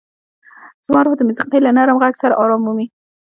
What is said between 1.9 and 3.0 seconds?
غږ سره ارام مومي.